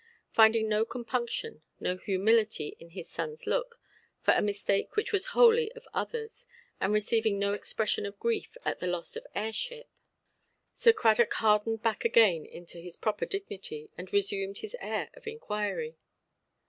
Finding 0.31 0.67
no 0.67 0.83
compunction, 0.83 1.61
no 1.79 1.95
humility 1.97 2.75
in 2.79 2.89
his 2.89 3.07
sonʼs 3.09 3.45
look, 3.45 3.79
for 4.23 4.31
a 4.33 4.41
mistake 4.41 4.95
which 4.95 5.11
was 5.11 5.27
wholly 5.37 5.71
of 5.73 5.87
others, 5.93 6.47
and 6.79 6.91
receiving 6.91 7.37
no 7.37 7.53
expression 7.53 8.03
of 8.07 8.17
grief 8.19 8.57
at 8.65 8.79
the 8.79 8.87
loss 8.87 9.15
of 9.15 9.27
heirship, 9.35 9.91
Sir 10.73 10.91
Cradock 10.91 11.33
hardened 11.33 11.83
back 11.83 12.03
again 12.03 12.47
into 12.47 12.79
his 12.79 12.97
proper 12.97 13.27
dignity, 13.27 13.91
and 13.95 14.11
resumed 14.11 14.57
his 14.57 14.75
air 14.81 15.11
of 15.13 15.27
inquiry. 15.27 15.99